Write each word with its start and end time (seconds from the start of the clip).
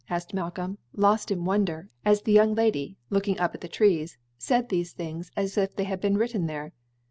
asked 0.09 0.33
Malcolm, 0.33 0.79
lost 0.95 1.29
in 1.29 1.45
wonder, 1.45 1.87
as 2.03 2.23
the 2.23 2.31
young 2.31 2.55
lady, 2.55 2.97
looking 3.11 3.39
up 3.39 3.53
at 3.53 3.61
the 3.61 3.67
trees, 3.67 4.17
said 4.35 4.67
these 4.69 4.93
things 4.93 5.29
as 5.37 5.59
if 5.59 5.75
they 5.75 5.83
had 5.83 6.01
been 6.01 6.17
written 6.17 6.47
there. 6.47 6.73